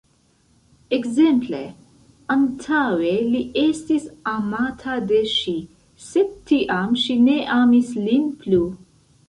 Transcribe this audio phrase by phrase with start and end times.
[0.97, 1.17] Ekz:
[2.35, 5.55] Antaŭe li estis amata de ŝi,
[6.09, 8.67] sed tiam ŝi ne amis lin plu.